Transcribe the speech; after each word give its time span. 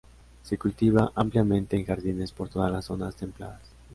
Se 0.41 0.57
cultiva 0.57 1.11
ampliamente 1.13 1.75
en 1.77 1.85
jardines 1.85 2.31
por 2.31 2.49
todas 2.49 2.71
las 2.71 2.85
zonas 2.85 3.15
templadas. 3.15 3.61